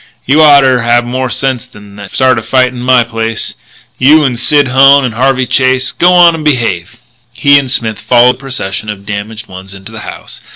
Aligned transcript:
"You 0.25 0.41
oughter 0.41 0.81
have 0.81 1.05
more 1.05 1.29
sense 1.29 1.67
than 1.67 1.95
to 1.97 2.09
start 2.09 2.39
a 2.39 2.41
fight 2.41 2.69
in 2.69 2.79
my 2.81 3.03
place 3.03 3.53
you 3.99 4.23
and 4.23 4.39
Sid 4.39 4.69
Hone 4.69 5.05
and 5.05 5.13
Harvey 5.13 5.45
Chase. 5.45 5.91
G'wan 5.93 6.29
in 6.29 6.35
and 6.37 6.43
behave." 6.43 6.97
He 7.33 7.59
and 7.59 7.69
Smith 7.69 7.99
followed 7.99 8.37
the 8.37 8.39
procession 8.39 8.89
of 8.89 9.05
damaged 9.05 9.45
ones 9.45 9.75
into 9.75 9.91
the 9.91 9.99
house. 9.99 10.41